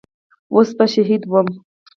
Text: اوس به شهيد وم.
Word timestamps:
اوس 0.53 0.69
به 0.77 0.85
شهيد 0.93 1.23
وم. 1.31 1.47